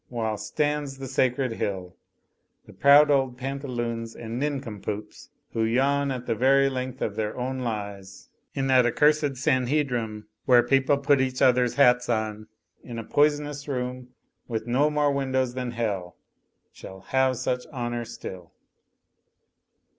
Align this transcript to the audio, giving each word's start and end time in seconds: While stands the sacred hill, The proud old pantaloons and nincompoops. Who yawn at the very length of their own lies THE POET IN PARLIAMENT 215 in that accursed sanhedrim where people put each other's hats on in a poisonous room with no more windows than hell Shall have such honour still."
While 0.09 0.37
stands 0.39 0.97
the 0.97 1.05
sacred 1.05 1.51
hill, 1.51 1.95
The 2.65 2.73
proud 2.73 3.11
old 3.11 3.37
pantaloons 3.37 4.15
and 4.15 4.39
nincompoops. 4.39 5.29
Who 5.53 5.63
yawn 5.63 6.09
at 6.09 6.25
the 6.25 6.33
very 6.33 6.69
length 6.69 7.03
of 7.03 7.15
their 7.15 7.37
own 7.37 7.59
lies 7.59 8.29
THE 8.55 8.61
POET 8.61 8.63
IN 8.63 8.69
PARLIAMENT 8.69 8.95
215 8.97 9.53
in 9.53 9.61
that 9.61 9.67
accursed 9.67 9.69
sanhedrim 9.75 10.27
where 10.45 10.63
people 10.63 10.97
put 10.97 11.21
each 11.21 11.43
other's 11.43 11.75
hats 11.75 12.09
on 12.09 12.47
in 12.83 12.97
a 12.97 13.03
poisonous 13.03 13.67
room 13.67 14.07
with 14.47 14.65
no 14.65 14.89
more 14.89 15.11
windows 15.11 15.53
than 15.53 15.69
hell 15.69 16.15
Shall 16.73 17.01
have 17.01 17.37
such 17.37 17.67
honour 17.67 18.03
still." 18.05 18.51